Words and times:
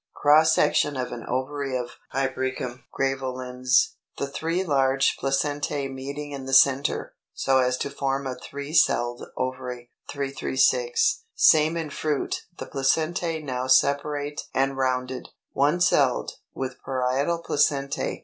335. 0.19 0.23
Cross 0.23 0.55
section 0.55 0.97
of 0.97 1.11
an 1.11 1.23
ovary 1.27 1.77
of 1.77 1.91
Hypericum 2.11 2.85
graveolens, 2.91 3.97
the 4.17 4.25
three 4.25 4.63
large 4.63 5.15
placentæ 5.21 5.93
meeting 5.93 6.31
in 6.31 6.47
the 6.47 6.55
centre, 6.55 7.13
so 7.35 7.59
as 7.59 7.77
to 7.77 7.91
form 7.91 8.25
a 8.25 8.33
three 8.33 8.73
celled 8.73 9.23
ovary. 9.37 9.91
336. 10.09 11.21
Same 11.35 11.77
in 11.77 11.91
fruit, 11.91 12.45
the 12.57 12.65
placentæ 12.65 13.43
now 13.43 13.67
separate 13.67 14.41
and 14.55 14.75
rounded.] 14.75 15.29
312. 15.53 15.53
=One 15.53 15.79
celled, 15.79 16.31
with 16.55 16.81
Parietal 16.83 17.43
Placentæ. 17.47 18.17